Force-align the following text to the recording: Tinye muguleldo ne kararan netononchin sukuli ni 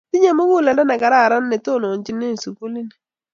Tinye 0.09 0.31
muguleldo 0.37 0.83
ne 0.85 0.95
kararan 1.01 1.45
netononchin 1.49 2.21
sukuli 2.43 2.81
ni 2.87 2.93